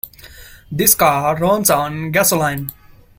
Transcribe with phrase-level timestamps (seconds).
[0.71, 2.71] This car runs on gasoline.